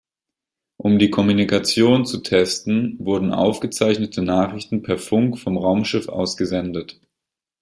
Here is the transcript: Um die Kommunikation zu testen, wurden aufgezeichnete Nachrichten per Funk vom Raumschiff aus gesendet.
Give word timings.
Um 0.77 0.97
die 0.97 1.11
Kommunikation 1.11 2.07
zu 2.07 2.23
testen, 2.23 2.95
wurden 2.97 3.31
aufgezeichnete 3.31 4.23
Nachrichten 4.23 4.81
per 4.81 4.97
Funk 4.97 5.37
vom 5.37 5.59
Raumschiff 5.59 6.07
aus 6.09 6.37
gesendet. 6.37 6.99